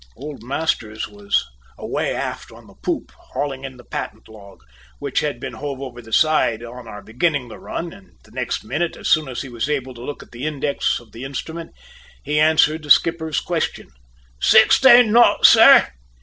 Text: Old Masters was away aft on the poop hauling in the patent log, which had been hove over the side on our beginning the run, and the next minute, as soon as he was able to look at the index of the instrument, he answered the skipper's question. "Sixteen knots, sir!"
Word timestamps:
Old 0.15 0.41
Masters 0.41 1.07
was 1.07 1.45
away 1.77 2.15
aft 2.15 2.51
on 2.51 2.65
the 2.65 2.73
poop 2.73 3.11
hauling 3.33 3.63
in 3.63 3.77
the 3.77 3.83
patent 3.83 4.27
log, 4.27 4.61
which 4.97 5.19
had 5.19 5.39
been 5.39 5.53
hove 5.53 5.79
over 5.79 6.01
the 6.01 6.11
side 6.11 6.63
on 6.63 6.87
our 6.87 7.03
beginning 7.03 7.49
the 7.49 7.59
run, 7.59 7.93
and 7.93 8.13
the 8.23 8.31
next 8.31 8.63
minute, 8.63 8.97
as 8.97 9.07
soon 9.07 9.27
as 9.27 9.43
he 9.43 9.49
was 9.49 9.69
able 9.69 9.93
to 9.93 10.03
look 10.03 10.23
at 10.23 10.31
the 10.31 10.47
index 10.47 10.99
of 10.99 11.11
the 11.11 11.23
instrument, 11.23 11.69
he 12.23 12.39
answered 12.39 12.81
the 12.81 12.89
skipper's 12.89 13.39
question. 13.39 13.89
"Sixteen 14.39 15.11
knots, 15.11 15.49
sir!" 15.49 15.89